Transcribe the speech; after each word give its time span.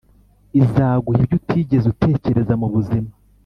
Izaguha 0.61 1.15
ibyo 1.21 1.33
utigeze 1.39 1.85
utekereza 1.93 2.53
mubuzima 2.61 3.11